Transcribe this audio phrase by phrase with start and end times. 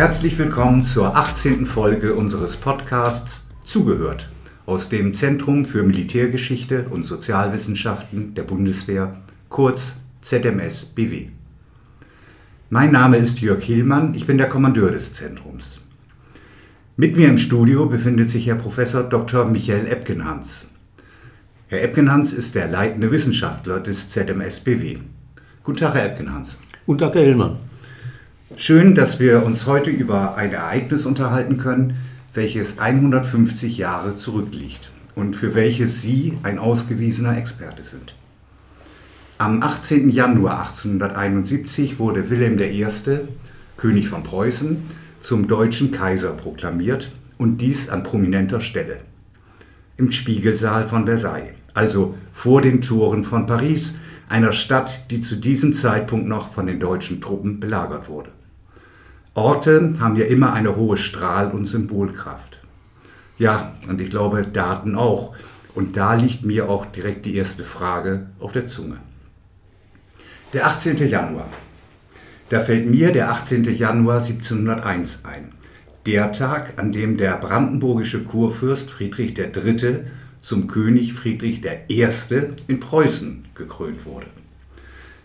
[0.00, 1.66] Herzlich willkommen zur 18.
[1.66, 4.30] Folge unseres Podcasts Zugehört
[4.64, 11.26] aus dem Zentrum für Militärgeschichte und Sozialwissenschaften der Bundeswehr, kurz ZMS BW.
[12.70, 15.82] Mein Name ist Jörg Hielmann, ich bin der Kommandeur des Zentrums.
[16.96, 18.78] Mit mir im Studio befindet sich Herr Prof.
[19.10, 19.44] Dr.
[19.44, 20.68] Michael Epkenhans.
[21.66, 24.96] Herr Epkenhans ist der leitende Wissenschaftler des ZMS BW.
[25.62, 26.56] Guten Tag, Herr Epkenhans.
[26.86, 27.69] Guten Tag, Herr Hillmann.
[28.62, 31.96] Schön, dass wir uns heute über ein Ereignis unterhalten können,
[32.34, 38.14] welches 150 Jahre zurückliegt und für welches Sie ein ausgewiesener Experte sind.
[39.38, 40.10] Am 18.
[40.10, 42.86] Januar 1871 wurde Wilhelm I.,
[43.78, 44.82] König von Preußen,
[45.20, 48.98] zum deutschen Kaiser proklamiert und dies an prominenter Stelle.
[49.96, 53.94] Im Spiegelsaal von Versailles, also vor den Toren von Paris,
[54.28, 58.32] einer Stadt, die zu diesem Zeitpunkt noch von den deutschen Truppen belagert wurde.
[59.34, 62.58] Orte haben ja immer eine hohe Strahl- und Symbolkraft.
[63.38, 65.34] Ja, und ich glaube Daten auch.
[65.74, 68.98] Und da liegt mir auch direkt die erste Frage auf der Zunge.
[70.52, 70.96] Der 18.
[71.08, 71.48] Januar.
[72.48, 73.64] Da fällt mir der 18.
[73.76, 75.52] Januar 1701 ein.
[76.06, 80.00] Der Tag, an dem der brandenburgische Kurfürst Friedrich III.
[80.40, 82.08] zum König Friedrich I.
[82.66, 84.26] in Preußen gekrönt wurde.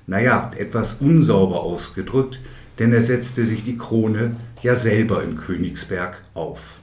[0.06, 2.40] Naja, etwas unsauber ausgedrückt,
[2.80, 6.80] denn er setzte sich die Krone ja selber im Königsberg auf.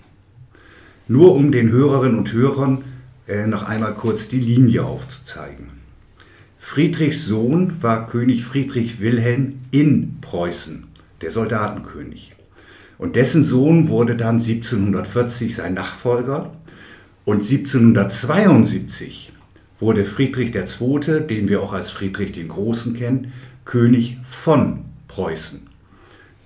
[1.08, 2.84] Nur um den Hörerinnen und Hörern
[3.26, 5.70] äh, noch einmal kurz die Linie aufzuzeigen.
[6.58, 10.84] Friedrichs Sohn war König Friedrich Wilhelm in Preußen,
[11.20, 12.34] der Soldatenkönig.
[12.98, 16.52] Und dessen Sohn wurde dann 1740 sein Nachfolger
[17.24, 19.32] und 1772
[19.80, 23.32] wurde Friedrich II., den wir auch als Friedrich den Großen kennen,
[23.64, 25.71] König von Preußen.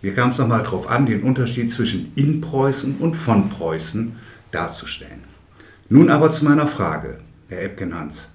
[0.03, 4.17] Mir kam es nochmal darauf an, den Unterschied zwischen in Preußen und von Preußen
[4.51, 5.25] darzustellen.
[5.89, 7.19] Nun aber zu meiner Frage,
[7.49, 8.29] Herr Ebken-Hans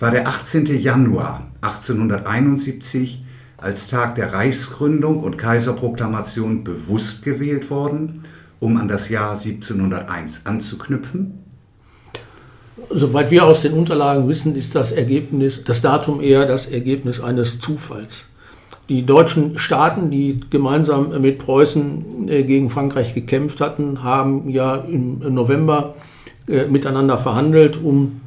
[0.00, 0.66] war der 18.
[0.80, 3.24] Januar 1871
[3.56, 8.24] als Tag der Reichsgründung und Kaiserproklamation bewusst gewählt worden,
[8.60, 11.38] um an das Jahr 1701 anzuknüpfen?
[12.90, 17.58] Soweit wir aus den Unterlagen wissen, ist das Ergebnis, das Datum eher das Ergebnis eines
[17.60, 18.33] Zufalls.
[18.88, 25.20] Die deutschen Staaten, die gemeinsam mit Preußen äh, gegen Frankreich gekämpft hatten, haben ja im
[25.32, 25.94] November
[26.46, 28.20] äh, miteinander verhandelt, um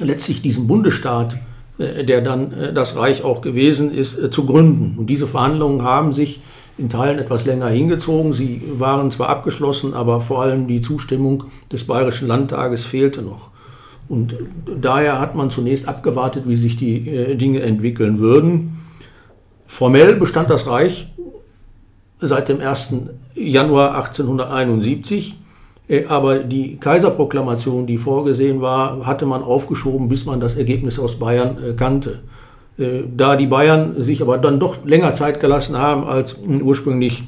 [0.00, 1.38] letztlich diesen Bundesstaat,
[1.78, 4.98] äh, der dann das Reich auch gewesen ist, zu gründen.
[4.98, 6.40] Und diese Verhandlungen haben sich
[6.78, 8.32] in Teilen etwas länger hingezogen.
[8.32, 13.50] Sie waren zwar abgeschlossen, aber vor allem die Zustimmung des Bayerischen Landtages fehlte noch.
[14.08, 14.34] Und
[14.80, 18.85] daher hat man zunächst abgewartet, wie sich die Dinge entwickeln würden.
[19.66, 21.12] Formell bestand das Reich
[22.18, 22.94] seit dem 1.
[23.34, 25.36] Januar 1871
[25.88, 31.18] äh, aber die Kaiserproklamation, die vorgesehen war, hatte man aufgeschoben, bis man das Ergebnis aus
[31.18, 32.20] Bayern äh, kannte.
[32.78, 37.24] Äh, da die Bayern sich aber dann doch länger Zeit gelassen haben als ursprünglich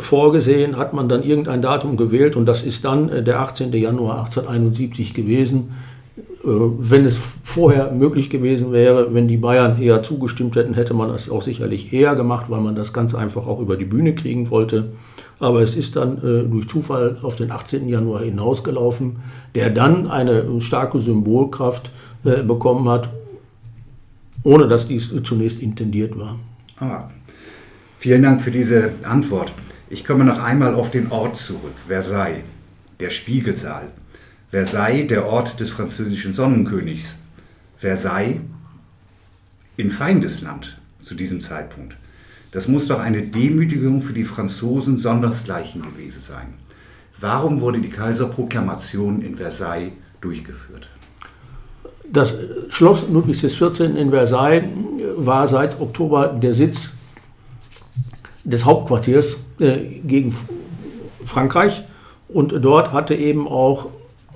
[0.00, 3.72] vorgesehen, hat man dann irgendein Datum gewählt und das ist dann der 18.
[3.72, 5.76] Januar 1871 gewesen.
[6.42, 11.28] Wenn es vorher möglich gewesen wäre, wenn die Bayern eher zugestimmt hätten, hätte man es
[11.28, 14.92] auch sicherlich eher gemacht, weil man das ganz einfach auch über die Bühne kriegen wollte.
[15.40, 17.88] Aber es ist dann äh, durch Zufall auf den 18.
[17.88, 19.16] Januar hinausgelaufen,
[19.54, 21.90] der dann eine starke Symbolkraft
[22.24, 23.10] äh, bekommen hat,
[24.44, 26.38] ohne dass dies zunächst intendiert war.
[26.78, 27.08] Ah,
[27.98, 29.52] vielen Dank für diese Antwort.
[29.90, 32.42] Ich komme noch einmal auf den Ort zurück, Versailles,
[33.00, 33.88] der Spiegelsaal.
[34.50, 37.18] Versailles, der Ort des französischen Sonnenkönigs.
[37.76, 38.40] Versailles
[39.76, 41.96] in Feindesland zu diesem Zeitpunkt.
[42.50, 46.54] Das muss doch eine Demütigung für die Franzosen sondersgleichen gewesen sein.
[47.20, 50.88] Warum wurde die Kaiserproklamation in Versailles durchgeführt?
[52.10, 52.34] Das
[52.70, 53.80] Schloss Ludwigs XIV.
[53.80, 54.64] in Versailles
[55.16, 56.94] war seit Oktober der Sitz
[58.44, 59.76] des Hauptquartiers äh,
[60.06, 60.34] gegen
[61.24, 61.84] Frankreich
[62.28, 63.90] und dort hatte eben auch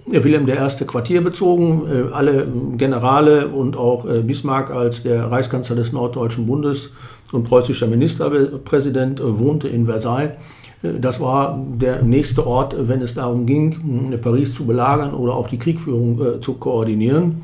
[0.07, 0.85] Wilhelm I.
[0.85, 1.83] Quartier bezogen.
[1.87, 2.47] Äh, alle
[2.77, 6.91] Generale und auch äh, Bismarck als der Reichskanzler des Norddeutschen Bundes
[7.33, 10.33] und preußischer Ministerpräsident äh, wohnte in Versailles.
[11.01, 15.57] Das war der nächste Ort, wenn es darum ging, Paris zu belagern oder auch die
[15.57, 17.43] Kriegführung zu koordinieren.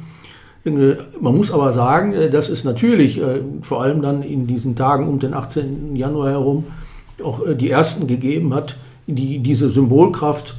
[0.65, 3.23] Man muss aber sagen, dass es natürlich
[3.63, 5.95] vor allem dann in diesen Tagen um den 18.
[5.95, 6.65] Januar herum
[7.23, 8.77] auch die ersten gegeben hat,
[9.07, 10.59] die diese Symbolkraft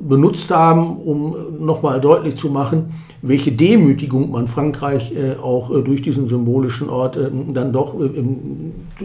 [0.00, 6.02] benutzt haben, um nochmal deutlich zu machen, welche Demütigung man Frankreich äh, auch äh, durch
[6.02, 7.96] diesen symbolischen Ort äh, dann doch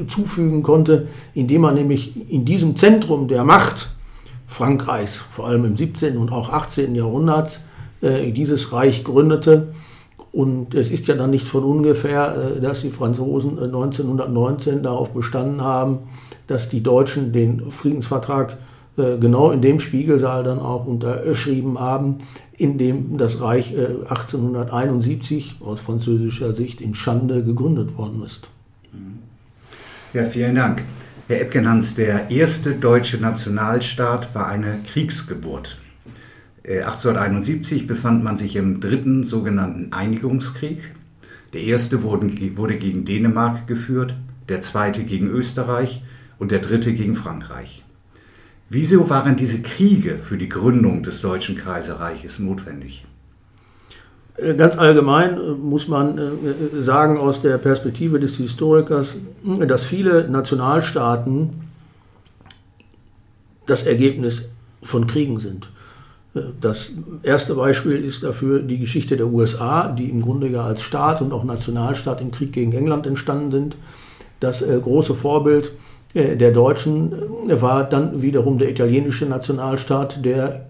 [0.08, 3.90] zufügen konnte, indem man nämlich in diesem Zentrum der Macht
[4.46, 6.18] Frankreichs, vor allem im 17.
[6.18, 6.94] und auch 18.
[6.96, 7.62] Jahrhundert,
[8.02, 9.74] dieses Reich gründete.
[10.34, 16.00] Und es ist ja dann nicht von ungefähr, dass die Franzosen 1919 darauf bestanden haben,
[16.48, 18.58] dass die Deutschen den Friedensvertrag
[18.96, 22.20] genau in dem Spiegelsaal dann auch unterschrieben haben,
[22.58, 28.48] in dem das Reich 1871 äh, aus französischer Sicht in Schande gegründet worden ist.
[30.14, 30.84] Ja, vielen Dank.
[31.28, 35.80] Herr Epkenhans, der erste deutsche Nationalstaat war eine Kriegsgeburt.
[36.66, 40.92] 1871 äh, befand man sich im dritten sogenannten Einigungskrieg.
[41.54, 44.16] Der erste wurde gegen Dänemark geführt,
[44.50, 46.04] der zweite gegen Österreich
[46.38, 47.84] und der dritte gegen Frankreich.
[48.74, 53.06] Wieso waren diese Kriege für die Gründung des Deutschen Kaiserreiches notwendig?
[54.36, 59.18] Äh, ganz allgemein äh, muss man äh, sagen aus der Perspektive des Historikers,
[59.68, 61.52] dass viele Nationalstaaten
[63.68, 64.50] das Ergebnis
[64.82, 65.70] von Kriegen sind.
[66.60, 71.22] Das erste Beispiel ist dafür die Geschichte der USA, die im Grunde ja als Staat
[71.22, 73.76] und auch Nationalstaat im Krieg gegen England entstanden sind.
[74.40, 75.72] Das große Vorbild
[76.14, 77.12] der Deutschen
[77.50, 80.68] äh, war dann wiederum der italienische Nationalstaat, der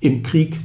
[0.00, 0.60] im Krieg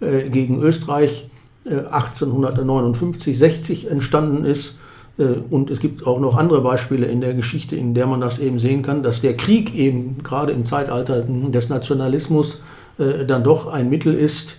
[0.00, 1.28] äh, gegen Österreich
[1.64, 4.78] 1859, 60 entstanden ist.
[5.16, 8.58] Und es gibt auch noch andere Beispiele in der Geschichte, in der man das eben
[8.58, 12.62] sehen kann, dass der Krieg eben gerade im Zeitalter des Nationalismus
[12.98, 14.56] dann doch ein Mittel ist,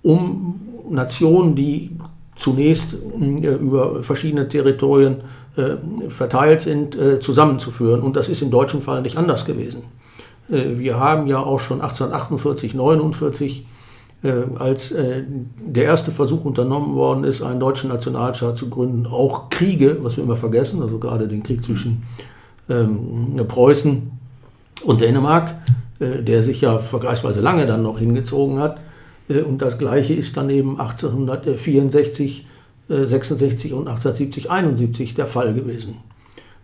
[0.00, 1.90] um Nationen, die
[2.36, 5.20] zunächst über verschiedene Territorien äh,
[6.08, 8.02] verteilt sind, äh, zusammenzuführen.
[8.02, 9.84] Und das ist im deutschen Fall nicht anders gewesen.
[10.50, 13.66] Äh, wir haben ja auch schon 1848, 49
[14.58, 20.16] als der erste Versuch unternommen worden ist, einen deutschen Nationalstaat zu gründen, auch Kriege, was
[20.16, 22.02] wir immer vergessen, also gerade den Krieg zwischen
[22.68, 24.10] ähm, Preußen
[24.84, 25.56] und Dänemark,
[26.00, 28.80] der sich ja vergleichsweise lange dann noch hingezogen hat.
[29.28, 32.46] und das Gleiche ist dann eben 1864
[32.88, 35.96] 66 und 1870, 71 der Fall gewesen.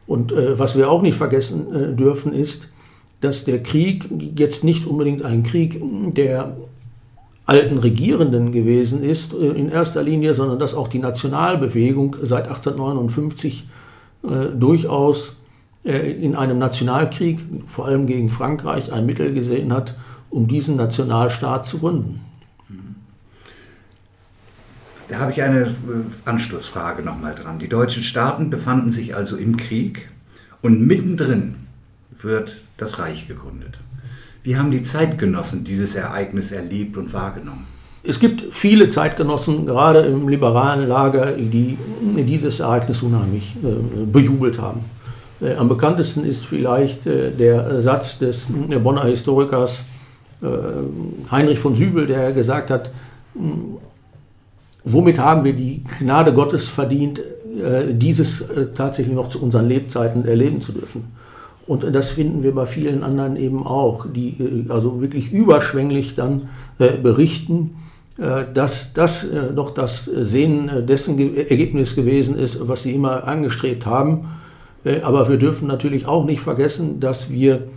[0.06, 2.68] Und äh, was wir auch nicht vergessen äh, dürfen, ist,
[3.20, 5.80] dass der Krieg jetzt nicht unbedingt ein Krieg
[6.14, 6.56] der
[7.46, 13.68] alten Regierenden gewesen ist äh, in erster Linie, sondern dass auch die Nationalbewegung seit 1859
[14.22, 15.36] äh, durchaus
[15.84, 19.94] äh, in einem Nationalkrieg, vor allem gegen Frankreich, ein Mittel gesehen hat,
[20.30, 22.20] um diesen Nationalstaat zu gründen.
[25.08, 25.68] Da habe ich eine äh,
[26.24, 27.58] Anschlussfrage nochmal dran.
[27.58, 30.08] Die deutschen Staaten befanden sich also im Krieg
[30.62, 31.56] und mittendrin
[32.20, 33.78] wird das Reich gegründet.
[34.42, 37.66] Wie haben die Zeitgenossen dieses Ereignis erlebt und wahrgenommen?
[38.04, 41.78] Es gibt viele Zeitgenossen, gerade im liberalen Lager, die
[42.16, 44.84] dieses Ereignis unheimlich äh, bejubelt haben.
[45.40, 48.46] Äh, am bekanntesten ist vielleicht der Satz des
[48.82, 49.84] Bonner Historikers
[51.30, 52.90] Heinrich von Sübel, der gesagt hat,
[54.84, 60.24] womit haben wir die Gnade Gottes verdient, äh, dieses äh, tatsächlich noch zu unseren Lebzeiten
[60.24, 61.04] erleben zu dürfen.
[61.66, 66.48] Und das finden wir bei vielen anderen eben auch, die äh, also wirklich überschwänglich dann
[67.02, 67.76] berichten,
[68.54, 74.30] dass das doch das Sehen dessen Ergebnis gewesen ist, was sie immer angestrebt haben.
[75.04, 77.68] Aber wir dürfen natürlich auch nicht vergessen, dass wir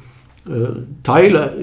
[1.04, 1.54] Teile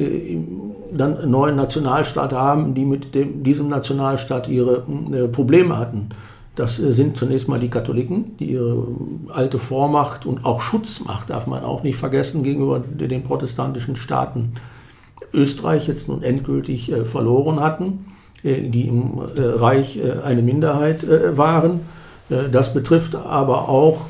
[0.96, 6.10] dann einen neuen Nationalstaat haben, die mit dem, diesem Nationalstaat ihre äh, Probleme hatten.
[6.54, 8.86] Das äh, sind zunächst mal die Katholiken, die ihre
[9.28, 14.54] alte Vormacht und auch Schutzmacht, darf man auch nicht vergessen, gegenüber den protestantischen Staaten
[15.32, 18.06] Österreich jetzt nun endgültig äh, verloren hatten,
[18.42, 21.00] äh, die im äh, Reich äh, eine Minderheit
[21.36, 21.80] waren.
[22.28, 24.06] das betrifft aber auch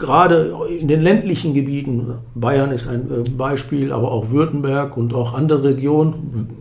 [0.00, 5.34] gerade in den ländlichen Gebieten, Bayern ist ein äh, Beispiel, aber auch Württemberg und auch
[5.34, 6.56] andere Regionen,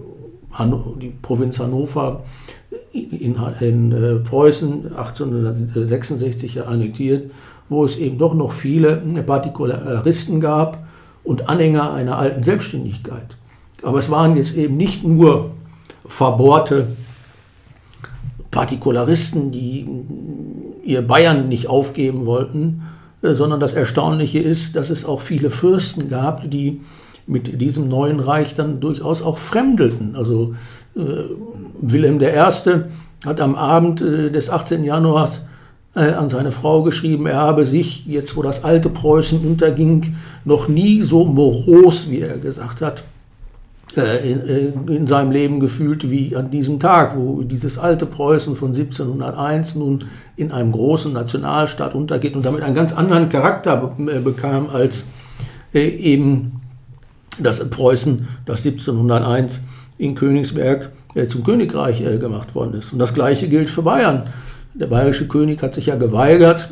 [1.02, 2.24] die Provinz Hannover
[2.92, 7.32] in, in äh, Preußen 1866 annektiert,
[7.70, 10.86] wo es eben doch noch viele Partikularisten gab
[11.24, 13.38] und Anhänger einer alten Selbstständigkeit.
[13.84, 15.52] Aber es waren jetzt eben nicht nur
[16.06, 16.88] verbohrte
[18.52, 19.88] Partikularisten, die
[20.84, 26.10] ihr Bayern nicht aufgeben wollten, äh, sondern das Erstaunliche ist, dass es auch viele Fürsten
[26.10, 26.82] gab, die
[27.28, 30.16] mit diesem neuen Reich dann durchaus auch fremdelten.
[30.16, 30.56] Also
[30.96, 31.02] äh,
[31.82, 32.30] Wilhelm I.
[33.26, 34.84] hat am Abend äh, des 18.
[34.84, 35.46] Januars
[35.96, 40.68] äh, an seine Frau geschrieben, er habe sich, jetzt wo das alte Preußen unterging, noch
[40.68, 43.19] nie so moros, wie er gesagt hat, äh,
[43.98, 48.70] in, äh, in, seinem Leben gefühlt wie an diesem Tag, wo dieses alte Preußen von
[48.70, 50.06] 1701 nun
[50.36, 55.06] in einem großen Nationalstaat untergeht und damit einen ganz anderen Charakter äh, bekam als
[55.72, 56.62] eben
[57.38, 59.62] das Preußen, das 1701
[60.00, 60.90] in Königsberg
[61.28, 62.92] zum Königreich gemacht worden ist.
[62.92, 64.34] Und das Gleiche gilt für Bayern.
[64.80, 66.70] Der bayerische König hat sich ja geweigert,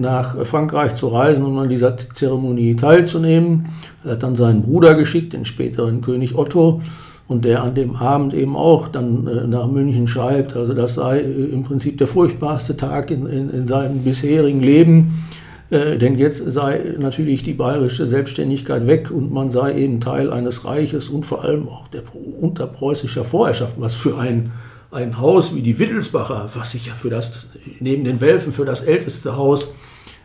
[0.00, 3.66] nach Frankreich zu reisen, um an dieser Zeremonie teilzunehmen.
[4.04, 6.82] Er hat dann seinen Bruder geschickt, den späteren König Otto,
[7.28, 11.20] und der an dem Abend eben auch dann äh, nach München schreibt, also das sei
[11.20, 15.24] äh, im Prinzip der furchtbarste Tag in, in, in seinem bisherigen Leben,
[15.70, 20.66] äh, denn jetzt sei natürlich die bayerische Selbstständigkeit weg und man sei eben Teil eines
[20.66, 22.02] Reiches und vor allem auch der
[22.40, 24.52] unterpreußischer Vorherrschaft, was für ein
[24.94, 27.48] ein Haus wie die Wittelsbacher, was sich ja für das,
[27.80, 29.74] neben den Welfen für das älteste Haus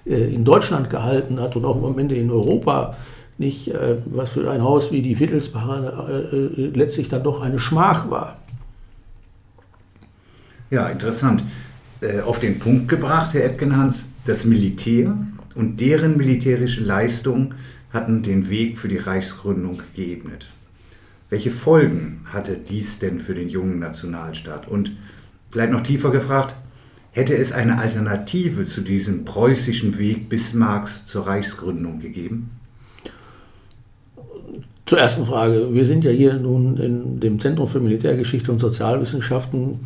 [0.06, 2.96] äh, in Deutschland gehalten hat und auch am Ende in Europa,
[3.38, 8.10] nicht, äh, was für ein Haus wie die Wittelsbacher äh, letztlich dann doch eine Schmach
[8.10, 8.38] war.
[10.70, 11.44] Ja, interessant.
[12.26, 15.18] Auf den Punkt gebracht, Herr Epkenhans, das Militär
[15.56, 17.56] und deren militärische Leistung
[17.92, 20.48] hatten den Weg für die Reichsgründung geebnet.
[21.30, 24.68] Welche Folgen hatte dies denn für den jungen Nationalstaat?
[24.68, 24.92] Und
[25.52, 26.56] vielleicht noch tiefer gefragt,
[27.12, 32.52] hätte es eine Alternative zu diesem preußischen Weg Bismarcks zur Reichsgründung gegeben?
[34.88, 35.72] Zur ersten Frage.
[35.72, 39.82] Wir sind ja hier nun in dem Zentrum für Militärgeschichte und Sozialwissenschaften.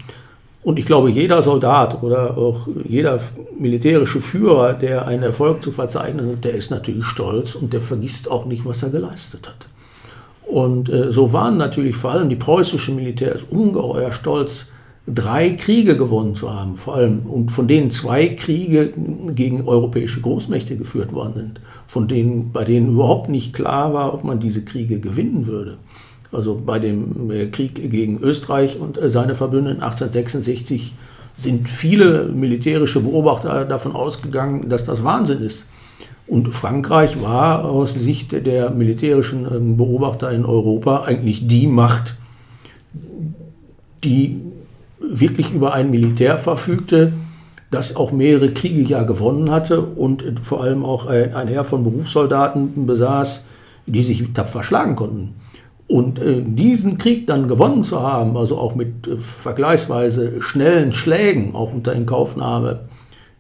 [0.62, 3.19] Und ich glaube, jeder Soldat oder auch jeder
[3.59, 8.31] militärische Führer, der einen Erfolg zu verzeichnen hat, der ist natürlich stolz und der vergisst
[8.31, 9.67] auch nicht, was er geleistet hat.
[10.45, 14.67] Und äh, so waren natürlich vor allem die preußischen Militärs ungeheuer stolz,
[15.07, 18.93] drei Kriege gewonnen zu haben, vor allem, und von denen zwei Kriege
[19.35, 24.23] gegen europäische Großmächte geführt worden sind, von denen, bei denen überhaupt nicht klar war, ob
[24.23, 25.77] man diese Kriege gewinnen würde.
[26.31, 30.93] Also bei dem äh, Krieg gegen Österreich und äh, seine Verbündeten 1866
[31.38, 35.67] sind viele militärische Beobachter davon ausgegangen, dass das Wahnsinn ist.
[36.33, 42.15] Und Frankreich war aus Sicht der militärischen ähm, Beobachter in Europa eigentlich die Macht,
[44.03, 44.41] die
[44.99, 47.13] wirklich über ein Militär verfügte,
[47.69, 52.87] das auch mehrere Kriege ja gewonnen hatte und vor allem auch ein Heer von Berufssoldaten
[52.87, 53.45] besaß,
[53.85, 55.35] die sich tapfer schlagen konnten.
[55.87, 61.53] Und äh, diesen Krieg dann gewonnen zu haben, also auch mit äh, vergleichsweise schnellen Schlägen,
[61.53, 62.85] auch unter Inkaufnahme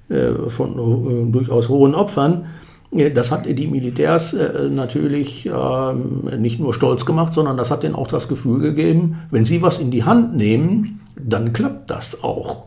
[0.09, 2.45] äh, von durchaus hohen Opfern,
[2.93, 7.95] das hat die Militärs äh, natürlich ähm, nicht nur stolz gemacht, sondern das hat ihnen
[7.95, 12.65] auch das Gefühl gegeben, wenn sie was in die Hand nehmen, dann klappt das auch.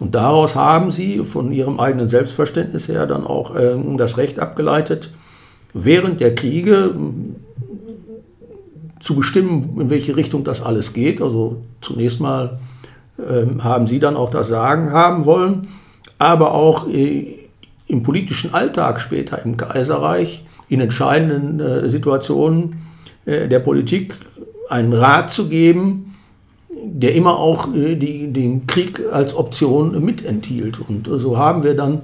[0.00, 5.10] Und daraus haben sie von ihrem eigenen Selbstverständnis her dann auch ähm, das Recht abgeleitet,
[5.74, 7.36] während der Kriege ähm,
[9.00, 11.22] zu bestimmen, in welche Richtung das alles geht.
[11.22, 12.58] Also zunächst mal
[13.60, 15.66] haben sie dann auch das Sagen haben wollen,
[16.18, 17.37] aber auch äh,
[17.88, 22.82] im politischen Alltag später im Kaiserreich in entscheidenden äh, Situationen
[23.24, 24.14] äh, der Politik
[24.68, 26.14] einen Rat zu geben,
[26.70, 30.78] der immer auch äh, die, den Krieg als Option mitenthielt.
[30.86, 32.02] Und so haben wir dann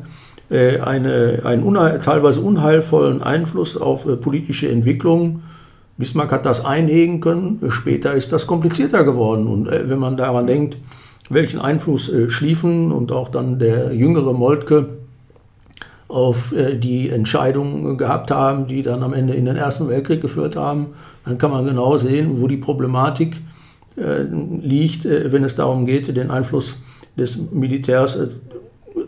[0.51, 5.43] eine, einen unheil, teilweise unheilvollen Einfluss auf politische Entwicklungen.
[5.97, 9.49] Bismarck hat das einhegen können, später ist das komplizierter geworden.
[9.49, 10.77] Und wenn man daran denkt,
[11.31, 14.87] welchen Einfluss Schlieffen und auch dann der jüngere Moltke
[16.15, 20.55] auf äh, die Entscheidungen gehabt haben, die dann am Ende in den Ersten Weltkrieg geführt
[20.55, 20.95] haben,
[21.25, 23.37] dann kann man genau sehen, wo die Problematik
[23.97, 26.77] äh, liegt, äh, wenn es darum geht, den Einfluss
[27.17, 28.17] des Militärs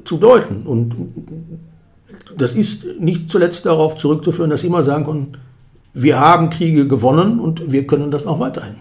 [0.05, 0.67] zu deuten.
[0.67, 0.97] Und
[2.37, 5.39] das ist nicht zuletzt darauf zurückzuführen, dass sie immer sagen konnten,
[5.95, 8.75] wir haben Kriege gewonnen und wir können das noch weiterhin.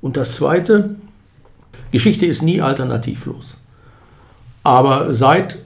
[0.00, 0.94] Und das Zweite,
[1.90, 3.60] Geschichte ist nie alternativlos.
[4.62, 5.58] Aber seit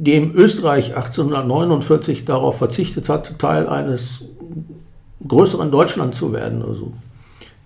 [0.00, 4.22] dem Österreich 1849 darauf verzichtet hat, Teil eines
[5.28, 6.62] größeren Deutschland zu werden.
[6.62, 6.92] Also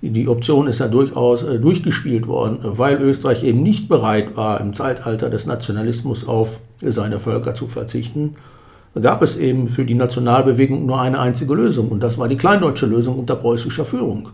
[0.03, 4.75] die Option ist ja durchaus äh, durchgespielt worden, weil Österreich eben nicht bereit war, im
[4.75, 8.35] Zeitalter des Nationalismus auf seine Völker zu verzichten,
[9.01, 12.87] gab es eben für die Nationalbewegung nur eine einzige Lösung und das war die kleindeutsche
[12.87, 14.31] Lösung unter preußischer Führung.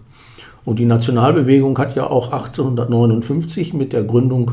[0.65, 4.53] Und die Nationalbewegung hat ja auch 1859 mit der Gründung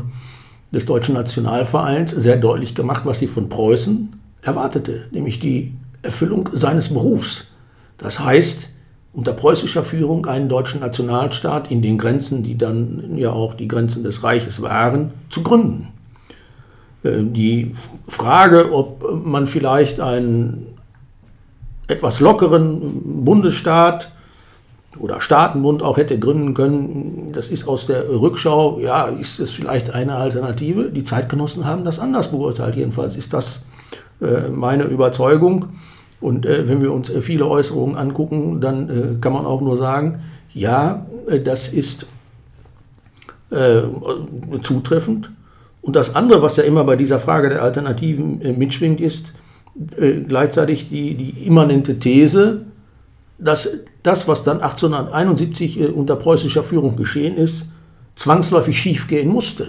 [0.72, 6.92] des Deutschen Nationalvereins sehr deutlich gemacht, was sie von Preußen erwartete, nämlich die Erfüllung seines
[6.92, 7.52] Berufs.
[7.96, 8.68] Das heißt,
[9.12, 14.04] unter preußischer Führung einen deutschen Nationalstaat in den Grenzen, die dann ja auch die Grenzen
[14.04, 15.88] des Reiches waren, zu gründen.
[17.02, 17.72] Äh, die
[18.06, 20.68] Frage, ob man vielleicht einen
[21.88, 24.12] etwas lockeren Bundesstaat
[25.00, 27.30] oder Staatenbund auch hätte gründen können.
[27.32, 30.90] Das ist aus der Rückschau, ja, ist es vielleicht eine Alternative.
[30.90, 32.76] Die Zeitgenossen haben das anders beurteilt.
[32.76, 33.64] Jedenfalls ist das
[34.20, 35.66] äh, meine Überzeugung.
[36.20, 39.76] Und äh, wenn wir uns äh, viele Äußerungen angucken, dann äh, kann man auch nur
[39.76, 40.20] sagen,
[40.52, 42.06] ja, äh, das ist
[43.50, 43.82] äh,
[44.62, 45.30] zutreffend.
[45.80, 49.32] Und das andere, was ja immer bei dieser Frage der Alternativen mitschwingt, ist
[50.26, 52.62] gleichzeitig die, die immanente These,
[53.38, 53.68] dass
[54.02, 57.70] das, was dann 1871 unter preußischer Führung geschehen ist,
[58.16, 59.68] zwangsläufig schiefgehen musste.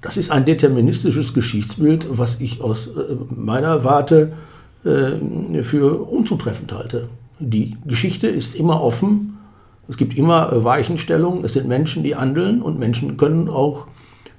[0.00, 2.88] Das ist ein deterministisches Geschichtsbild, was ich aus
[3.30, 4.32] meiner Warte
[4.84, 7.08] äh, für unzutreffend halte.
[7.38, 9.38] Die Geschichte ist immer offen,
[9.88, 13.86] es gibt immer äh, Weichenstellungen, es sind Menschen, die handeln und Menschen können auch,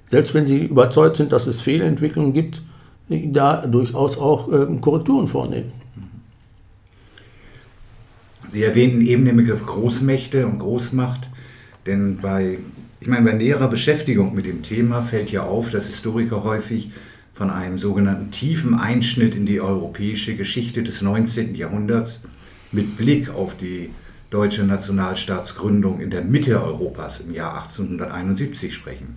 [0.05, 2.62] selbst wenn sie überzeugt sind, dass es Fehlentwicklungen gibt,
[3.10, 5.72] da durchaus auch äh, Korrekturen vornehmen.
[8.53, 11.27] Sie erwähnten eben den Begriff Großmächte und Großmacht,
[11.88, 12.60] denn bei,
[13.00, 16.91] ich meine, bei näherer Beschäftigung mit dem Thema fällt ja auf, dass Historiker häufig
[17.33, 21.55] von einem sogenannten tiefen Einschnitt in die europäische Geschichte des 19.
[21.55, 22.25] Jahrhunderts
[22.72, 23.89] mit Blick auf die
[24.29, 29.15] deutsche Nationalstaatsgründung in der Mitte Europas im Jahr 1871 sprechen.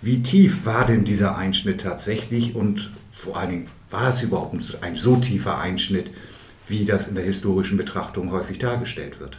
[0.00, 4.94] Wie tief war denn dieser Einschnitt tatsächlich und vor allen Dingen war es überhaupt ein
[4.94, 6.10] so tiefer Einschnitt,
[6.70, 9.38] wie das in der historischen Betrachtung häufig dargestellt wird?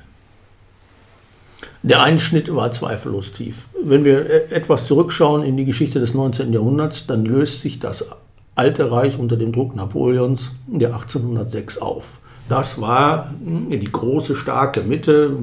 [1.84, 3.68] Der Einschnitt war zweifellos tief.
[3.84, 6.54] Wenn wir e- etwas zurückschauen in die Geschichte des 19.
[6.54, 8.06] Jahrhunderts, dann löst sich das
[8.56, 12.20] alte Reich unter dem Druck Napoleons der 1806 auf.
[12.50, 15.38] Das war hm, die große, starke Mitte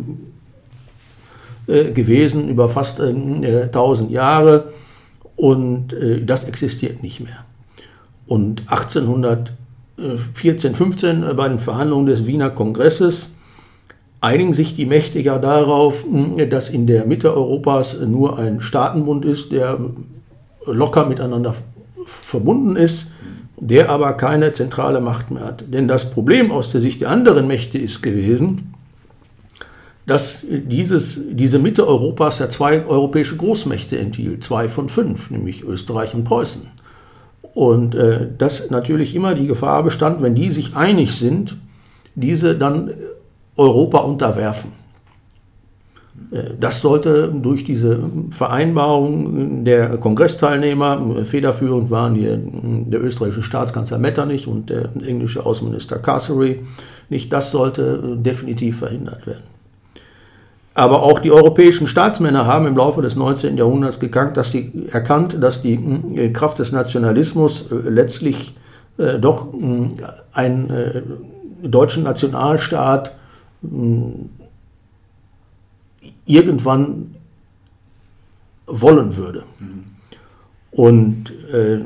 [1.66, 4.72] äh, gewesen über fast äh, 1000 Jahre
[5.36, 7.44] und äh, das existiert nicht mehr.
[8.26, 8.62] Und
[9.98, 13.34] 1814, 15 äh, bei den Verhandlungen des Wiener Kongresses
[14.20, 19.24] einigen sich die Mächte ja darauf, hm, dass in der Mitte Europas nur ein Staatenbund
[19.24, 19.78] ist, der
[20.66, 21.54] locker miteinander
[22.04, 23.12] verbunden ist,
[23.56, 25.64] der aber keine zentrale Macht mehr hat.
[25.72, 28.74] Denn das Problem aus der Sicht der anderen Mächte ist gewesen,
[30.06, 36.14] dass dieses, diese Mitte Europas ja zwei europäische Großmächte enthielt, zwei von fünf, nämlich Österreich
[36.14, 36.62] und Preußen.
[37.58, 41.56] Und äh, dass natürlich immer die Gefahr bestand, wenn die sich einig sind,
[42.14, 42.92] diese dann
[43.56, 44.70] Europa unterwerfen.
[46.30, 47.98] Äh, das sollte durch diese
[48.30, 56.60] Vereinbarung der Kongressteilnehmer, federführend waren hier der österreichische Staatskanzler Metternich und der englische Außenminister Castlereagh,
[57.08, 59.47] nicht, das sollte definitiv verhindert werden.
[60.78, 63.58] Aber auch die europäischen Staatsmänner haben im Laufe des 19.
[63.58, 68.54] Jahrhunderts gekannt, dass sie erkannt, dass die äh, Kraft des Nationalismus äh, letztlich
[69.20, 69.54] doch
[70.32, 71.02] einen
[71.62, 73.12] deutschen Nationalstaat
[76.26, 77.14] irgendwann
[78.66, 79.44] wollen würde.
[80.72, 81.78] Und äh,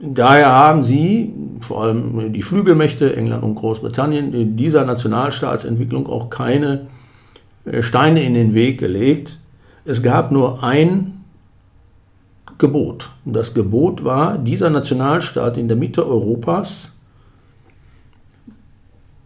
[0.00, 6.74] daher haben sie, vor allem die Flügelmächte, England und Großbritannien, in dieser Nationalstaatsentwicklung auch keine
[6.74, 6.99] äh,
[7.80, 9.38] Steine in den Weg gelegt.
[9.84, 11.24] Es gab nur ein
[12.58, 13.10] Gebot.
[13.24, 16.92] Und das Gebot war, dieser Nationalstaat in der Mitte Europas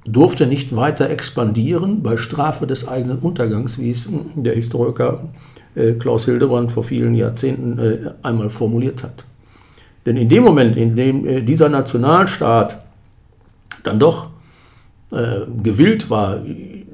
[0.04, 5.28] durfte nicht weiter expandieren bei Strafe des eigenen Untergangs, wie es der Historiker
[5.74, 9.24] äh, Klaus Hildebrand vor vielen Jahrzehnten äh, einmal formuliert hat.
[10.06, 12.82] Denn in dem Moment, in dem äh, dieser Nationalstaat
[13.82, 14.30] dann doch
[15.62, 16.40] gewillt war,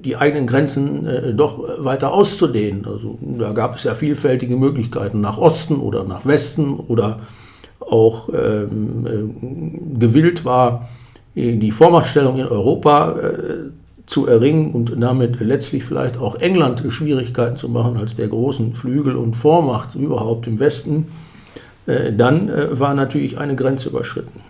[0.04, 5.76] die eigenen Grenzen doch weiter auszudehnen, also da gab es ja vielfältige Möglichkeiten nach Osten
[5.76, 7.20] oder nach Westen oder
[7.80, 10.88] auch ähm, gewillt war,
[11.34, 13.70] die Vormachtstellung in Europa äh,
[14.06, 19.14] zu erringen und damit letztlich vielleicht auch England Schwierigkeiten zu machen als der großen Flügel
[19.14, 21.08] und Vormacht überhaupt im Westen,
[21.86, 24.40] äh, dann äh, war natürlich eine Grenze überschritten.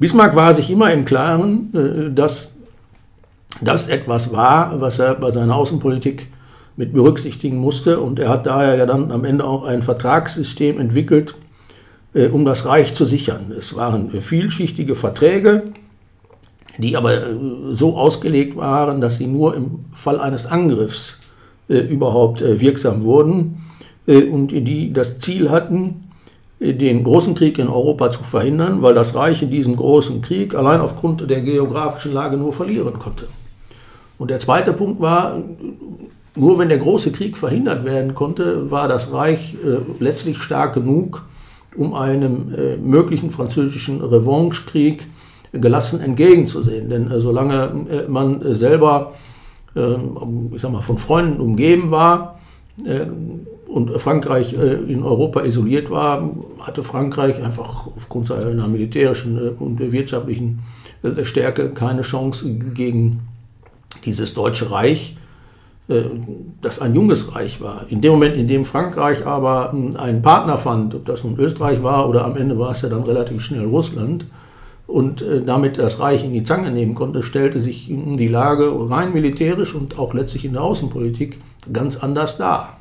[0.00, 2.51] Bismarck war sich immer im Klaren, dass
[3.62, 6.28] das etwas war, was er bei seiner Außenpolitik
[6.76, 11.34] mit berücksichtigen musste und er hat daher ja dann am Ende auch ein Vertragssystem entwickelt,
[12.14, 13.52] um das Reich zu sichern.
[13.56, 15.72] Es waren vielschichtige Verträge,
[16.78, 17.34] die aber äh,
[17.72, 21.20] so ausgelegt waren, dass sie nur im Fall eines Angriffs
[21.68, 23.62] äh, überhaupt äh, wirksam wurden
[24.06, 26.10] äh, und die das Ziel hatten,
[26.60, 30.54] äh, den großen Krieg in Europa zu verhindern, weil das Reich in diesem großen Krieg
[30.54, 33.28] allein aufgrund der geografischen Lage nur verlieren konnte.
[34.18, 35.42] Und der zweite Punkt war,
[36.34, 41.24] nur wenn der große Krieg verhindert werden konnte, war das Reich äh, letztlich stark genug,
[41.74, 45.06] um einem möglichen französischen Revanchekrieg
[45.52, 46.88] gelassen entgegenzusehen.
[46.88, 49.12] Denn äh, solange äh, man äh, selber
[49.74, 52.38] ich sag mal, von Freunden umgeben war
[53.68, 60.58] und Frankreich in Europa isoliert war, hatte Frankreich einfach aufgrund seiner militärischen und wirtschaftlichen
[61.22, 63.20] Stärke keine Chance gegen
[64.04, 65.16] dieses Deutsche Reich,
[65.88, 66.02] äh,
[66.60, 67.86] das ein junges Reich war.
[67.88, 71.82] In dem Moment, in dem Frankreich aber hm, einen Partner fand, ob das nun Österreich
[71.82, 74.26] war oder am Ende war es ja dann relativ schnell Russland,
[74.86, 79.14] und äh, damit das Reich in die Zange nehmen konnte, stellte sich die Lage rein
[79.14, 81.40] militärisch und auch letztlich in der Außenpolitik
[81.72, 82.76] ganz anders dar.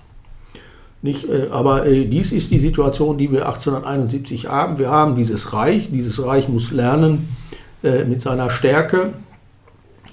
[1.02, 4.78] Nicht, äh, aber dies ist die Situation, die wir 1871 haben.
[4.78, 5.90] Wir haben dieses Reich.
[5.92, 7.30] Dieses Reich muss lernen,
[7.82, 9.14] mit seiner Stärke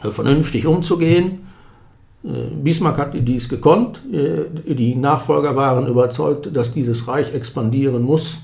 [0.00, 1.40] vernünftig umzugehen
[2.24, 4.02] äh, Bismarck hat dies gekonnt.
[4.12, 8.38] Äh, die Nachfolger waren überzeugt, dass dieses Reich expandieren muss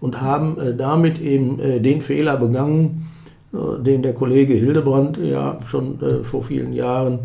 [0.00, 3.08] und haben äh, damit eben den Fehler begangen,
[3.52, 7.20] den der Kollege Hildebrand ja schon vor vielen Jahren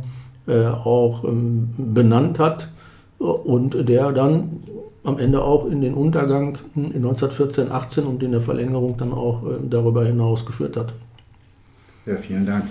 [0.48, 2.70] auch ähm, benannt hat
[3.18, 4.64] und der dann
[5.04, 9.44] am Ende auch in den Untergang in 1914, 18 und in der Verlängerung dann auch
[9.70, 10.94] darüber hinaus geführt hat.
[12.06, 12.64] Ja, vielen Dank.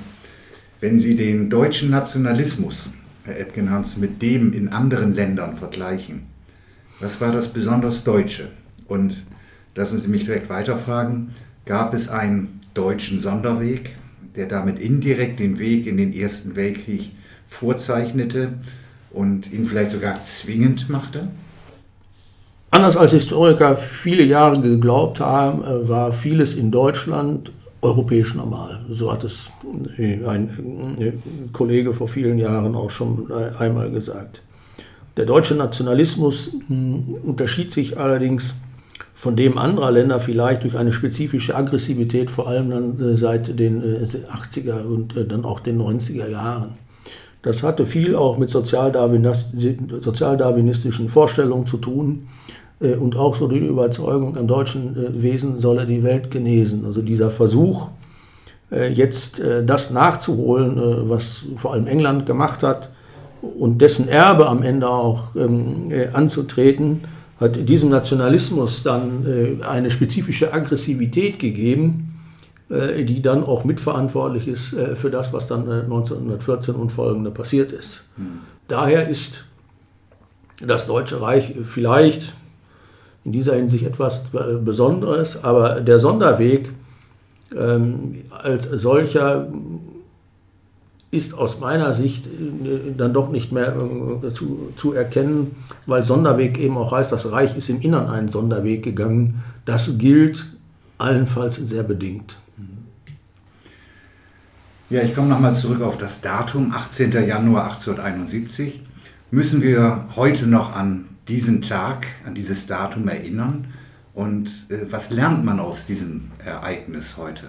[0.81, 2.91] Wenn Sie den deutschen Nationalismus
[3.25, 6.23] Herr Epkenhans, mit dem in anderen Ländern vergleichen.
[7.01, 8.49] Was war das besonders Deutsche?
[8.87, 9.25] Und
[9.75, 11.31] lassen Sie mich direkt weiterfragen,
[11.67, 13.95] gab es einen deutschen Sonderweg,
[14.37, 17.13] der damit indirekt den Weg in den Ersten Weltkrieg
[17.45, 18.55] vorzeichnete
[19.11, 21.29] und ihn vielleicht sogar zwingend machte?
[22.71, 28.81] Anders als Historiker viele Jahre geglaubt haben, äh, war vieles in Deutschland europäisch normal.
[28.91, 29.51] So hat es
[29.99, 31.13] äh, ein äh,
[31.53, 34.43] Kollege vor vielen Jahren auch schon äh, einmal gesagt.
[35.17, 38.55] Der deutsche Nationalismus hm, unterschied sich allerdings
[39.15, 44.85] von dem anderer Länder vielleicht durch eine spezifische Aggressivität, vor allem dann seit den 80er
[44.85, 46.79] und dann auch den 90er Jahren.
[47.43, 52.29] Das hatte viel auch mit sozialdarwinistischen Vorstellungen zu tun
[52.81, 56.85] und auch so die Überzeugung, am deutschen äh, Wesen solle die Welt genesen.
[56.87, 57.89] Also dieser Versuch,
[58.71, 62.91] äh, jetzt das nachzuholen, was vor allem England gemacht hat
[63.43, 67.01] und dessen Erbe am Ende auch ähm, anzutreten,
[67.39, 72.21] hat diesem Nationalismus dann eine spezifische Aggressivität gegeben,
[72.69, 78.11] die dann auch mitverantwortlich ist für das, was dann 1914 und folgende passiert ist.
[78.19, 78.41] Mhm.
[78.69, 79.47] Daher ist
[80.61, 82.35] das Deutsche Reich vielleicht
[83.25, 84.25] in dieser Hinsicht etwas
[84.65, 86.71] Besonderes, aber der Sonderweg
[87.57, 89.49] ähm, als solcher
[91.11, 95.57] ist aus meiner Sicht äh, dann doch nicht mehr äh, zu, zu erkennen,
[95.87, 99.43] weil Sonderweg eben auch heißt, das Reich ist im Innern einen Sonderweg gegangen.
[99.65, 100.47] Das gilt
[100.99, 102.37] allenfalls sehr bedingt.
[104.89, 107.13] Ja, ich komme nochmal zurück auf das Datum, 18.
[107.13, 108.81] Januar 1871.
[109.31, 113.73] Müssen wir heute noch an diesen Tag, an dieses Datum erinnern?
[114.13, 117.45] Und äh, was lernt man aus diesem Ereignis heute?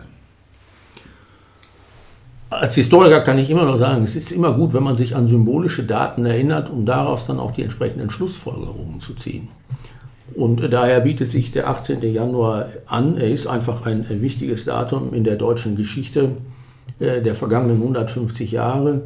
[2.52, 5.28] Als Historiker kann ich immer noch sagen, es ist immer gut, wenn man sich an
[5.28, 9.48] symbolische Daten erinnert, um daraus dann auch die entsprechenden Schlussfolgerungen zu ziehen.
[10.36, 12.02] Und daher bietet sich der 18.
[12.14, 13.18] Januar an.
[13.18, 16.32] Er ist einfach ein, ein wichtiges Datum in der deutschen Geschichte
[17.00, 19.02] äh, der vergangenen 150 Jahre.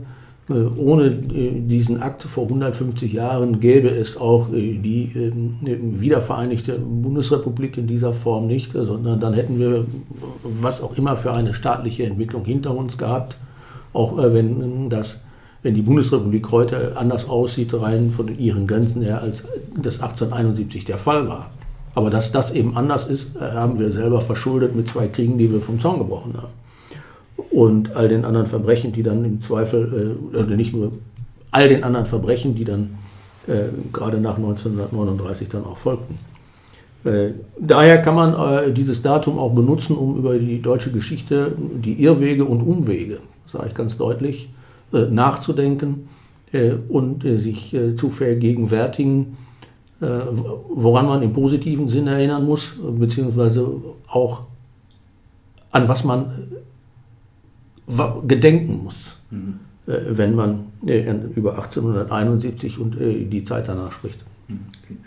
[0.48, 5.58] Äh, ohne äh, diesen Akt vor 150 Jahren gäbe es auch äh, die ähm,
[6.00, 9.86] wiedervereinigte Bundesrepublik in dieser Form nicht, sondern dann hätten wir
[10.44, 13.38] was auch immer für eine staatliche Entwicklung hinter uns gehabt,
[13.94, 15.22] auch wenn ähm, das
[15.64, 21.00] wenn die Bundesrepublik heute anders aussieht, rein von ihren Grenzen her, als das 1871 der
[21.00, 21.50] Fall war.
[21.96, 25.60] Aber dass das eben anders ist, haben wir selber verschuldet mit zwei Kriegen, die wir
[25.60, 26.65] vom Zaun gebrochen haben
[27.56, 30.92] und all den anderen Verbrechen, die dann im Zweifel, äh, oder nicht nur
[31.52, 32.98] all den anderen Verbrechen, die dann
[33.48, 36.18] äh, gerade nach 1939 dann auch folgten.
[37.06, 42.04] Äh, daher kann man äh, dieses Datum auch benutzen, um über die deutsche Geschichte, die
[42.04, 44.50] Irrwege und Umwege, sage ich ganz deutlich,
[44.92, 46.10] äh, nachzudenken
[46.52, 49.38] äh, und sich zu vergegenwärtigen,
[50.02, 53.66] woran man im positiven Sinn erinnern muss, beziehungsweise
[54.08, 54.42] auch
[55.72, 56.32] an was man
[58.28, 59.60] gedenken muss, mhm.
[59.88, 64.18] Wenn man äh, über 1871 und äh, die Zeit danach spricht.
[64.48, 64.62] Mhm.
[64.84, 64.98] Okay.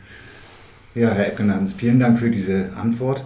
[0.94, 3.24] Ja, Herr Eckenhans, vielen Dank für diese Antwort.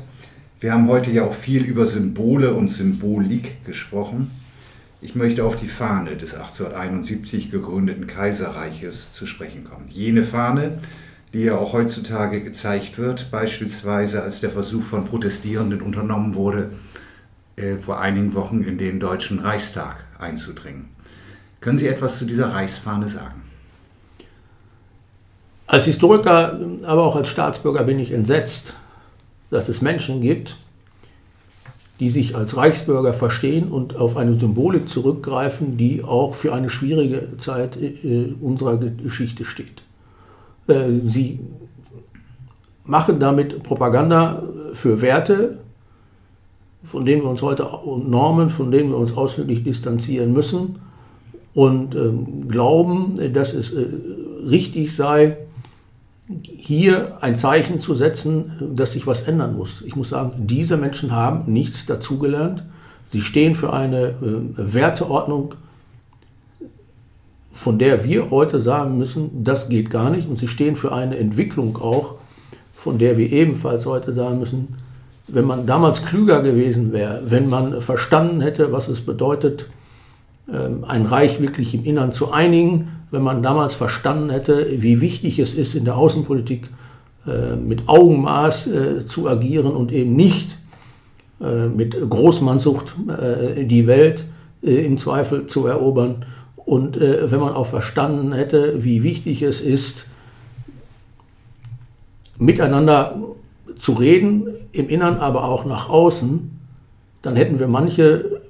[0.60, 4.30] Wir haben heute ja auch viel über Symbole und Symbolik gesprochen.
[5.00, 9.86] Ich möchte auf die Fahne des 1871 gegründeten Kaiserreiches zu sprechen kommen.
[9.88, 10.78] Jene Fahne,
[11.34, 16.70] die ja auch heutzutage gezeigt wird, beispielsweise als der Versuch von Protestierenden unternommen wurde,
[17.56, 20.90] äh, vor einigen Wochen in den Deutschen Reichstag einzudringen.
[21.60, 23.42] Können Sie etwas zu dieser Reichsfahne sagen?
[25.66, 28.74] Als Historiker, aber auch als Staatsbürger bin ich entsetzt,
[29.50, 30.56] dass es Menschen gibt,
[32.00, 37.36] die sich als Reichsbürger verstehen und auf eine Symbolik zurückgreifen, die auch für eine schwierige
[37.38, 39.82] Zeit äh, unserer Geschichte steht.
[40.66, 41.38] Äh, sie
[42.84, 45.58] machen damit Propaganda für Werte,
[46.84, 50.80] von denen wir uns heute und Normen, von denen wir uns ausdrücklich distanzieren müssen
[51.54, 53.86] und ähm, glauben, dass es äh,
[54.48, 55.36] richtig sei,
[56.56, 59.82] hier ein Zeichen zu setzen, dass sich was ändern muss.
[59.82, 62.64] Ich muss sagen, diese Menschen haben nichts dazugelernt.
[63.10, 64.14] Sie stehen für eine äh,
[64.56, 65.54] Werteordnung,
[67.52, 70.28] von der wir heute sagen müssen, das geht gar nicht.
[70.28, 72.14] Und sie stehen für eine Entwicklung auch,
[72.74, 74.76] von der wir ebenfalls heute sagen müssen,
[75.32, 79.66] wenn man damals klüger gewesen wäre, wenn man verstanden hätte, was es bedeutet,
[80.52, 85.38] ähm, ein Reich wirklich im Innern zu einigen, wenn man damals verstanden hätte, wie wichtig
[85.38, 86.68] es ist, in der Außenpolitik
[87.26, 90.58] äh, mit Augenmaß äh, zu agieren und eben nicht
[91.40, 92.94] äh, mit Großmannsucht
[93.56, 94.24] die Welt
[94.60, 96.24] im Zweifel zu erobern.
[96.56, 100.06] Und wenn man auch verstanden hätte, wie wichtig es ist,
[102.38, 103.18] miteinander
[103.80, 106.50] zu reden, im Innern, aber auch nach außen,
[107.22, 108.42] dann hätten wir manche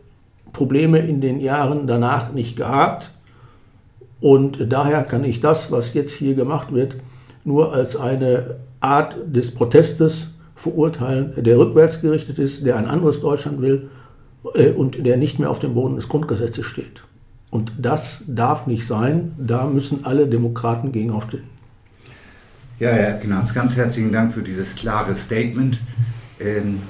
[0.52, 3.11] Probleme in den Jahren danach nicht gehabt.
[4.20, 6.96] Und daher kann ich das, was jetzt hier gemacht wird,
[7.44, 13.61] nur als eine Art des Protestes verurteilen, der rückwärts gerichtet ist, der ein anderes Deutschland
[13.61, 13.90] will
[14.54, 17.02] äh, und der nicht mehr auf dem Boden des Grundgesetzes steht.
[17.50, 19.32] Und das darf nicht sein.
[19.38, 21.51] Da müssen alle Demokraten gegen aufstehen.
[22.82, 25.78] Ja, Herr Gnaz, ganz herzlichen Dank für dieses klare Statement.
[26.40, 26.80] Ähm,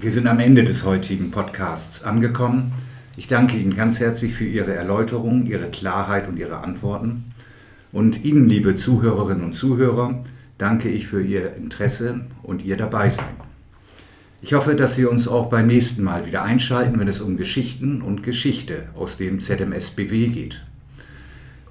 [0.00, 2.72] wir sind am Ende des heutigen Podcasts angekommen.
[3.16, 7.32] Ich danke Ihnen ganz herzlich für Ihre Erläuterung, Ihre Klarheit und Ihre Antworten.
[7.92, 10.24] Und Ihnen, liebe Zuhörerinnen und Zuhörer,
[10.58, 13.36] danke ich für Ihr Interesse und Ihr Dabeisein.
[14.40, 18.02] Ich hoffe, dass Sie uns auch beim nächsten Mal wieder einschalten, wenn es um Geschichten
[18.02, 20.60] und Geschichte aus dem ZMSBW geht.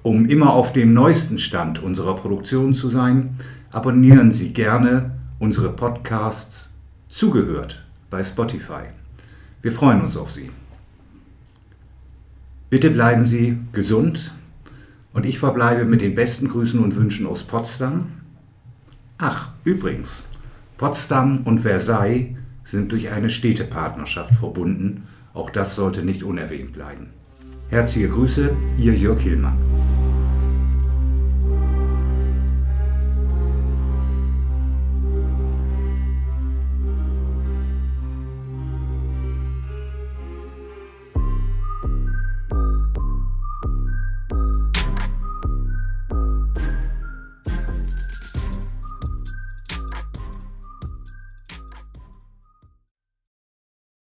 [0.02, 3.36] Um immer auf dem neuesten Stand unserer Produktion zu sein,
[3.70, 6.74] abonnieren Sie gerne unsere Podcasts
[7.08, 8.84] Zugehört bei Spotify.
[9.60, 10.50] Wir freuen uns auf Sie.
[12.68, 14.32] Bitte bleiben Sie gesund
[15.12, 18.06] und ich verbleibe mit den besten Grüßen und Wünschen aus Potsdam.
[19.18, 20.24] Ach, übrigens,
[20.78, 22.34] Potsdam und Versailles
[22.64, 25.06] sind durch eine Städtepartnerschaft verbunden.
[25.32, 27.10] Auch das sollte nicht unerwähnt bleiben.
[27.72, 29.56] Herzliche Grüße, Ihr Jörg Hillmann.